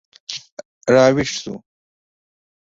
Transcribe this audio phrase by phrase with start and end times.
[0.93, 1.53] راویښ شو